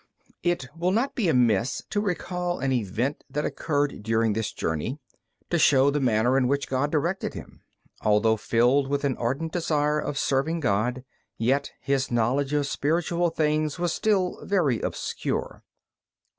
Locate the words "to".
1.91-2.01, 5.51-5.59